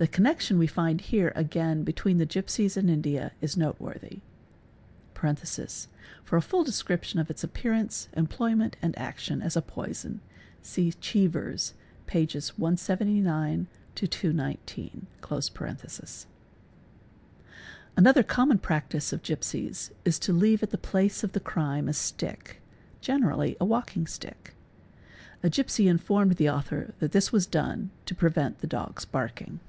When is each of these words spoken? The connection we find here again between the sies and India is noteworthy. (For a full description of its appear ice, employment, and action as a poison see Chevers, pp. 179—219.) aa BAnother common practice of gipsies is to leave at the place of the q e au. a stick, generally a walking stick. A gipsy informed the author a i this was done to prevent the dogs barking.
The 0.00 0.08
connection 0.08 0.56
we 0.58 0.66
find 0.66 0.98
here 0.98 1.30
again 1.36 1.84
between 1.84 2.16
the 2.16 2.24
sies 2.24 2.78
and 2.78 2.88
India 2.88 3.32
is 3.42 3.54
noteworthy. 3.54 4.20
(For 5.12 5.34
a 6.38 6.40
full 6.40 6.64
description 6.64 7.20
of 7.20 7.28
its 7.28 7.44
appear 7.44 7.74
ice, 7.74 8.08
employment, 8.14 8.76
and 8.80 8.98
action 8.98 9.42
as 9.42 9.58
a 9.58 9.60
poison 9.60 10.22
see 10.62 10.92
Chevers, 11.00 11.74
pp. 12.06 12.26
179—219.) 13.94 15.02
aa 15.22 15.26
BAnother 18.00 18.26
common 18.26 18.58
practice 18.58 19.12
of 19.12 19.22
gipsies 19.22 19.90
is 20.06 20.18
to 20.18 20.32
leave 20.32 20.62
at 20.62 20.70
the 20.70 20.78
place 20.78 21.22
of 21.22 21.32
the 21.32 21.40
q 21.40 21.52
e 21.56 21.58
au. 21.58 21.86
a 21.88 21.92
stick, 21.92 22.62
generally 23.02 23.54
a 23.60 23.66
walking 23.66 24.06
stick. 24.06 24.54
A 25.42 25.50
gipsy 25.50 25.88
informed 25.88 26.36
the 26.36 26.48
author 26.48 26.94
a 27.02 27.04
i 27.04 27.08
this 27.08 27.32
was 27.32 27.44
done 27.46 27.90
to 28.06 28.14
prevent 28.14 28.60
the 28.60 28.66
dogs 28.66 29.04
barking. 29.04 29.60